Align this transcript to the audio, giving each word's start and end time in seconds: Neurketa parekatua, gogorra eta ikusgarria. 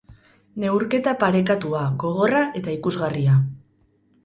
Neurketa 0.63 1.13
parekatua, 1.25 1.83
gogorra 2.05 2.41
eta 2.63 2.77
ikusgarria. 2.81 3.39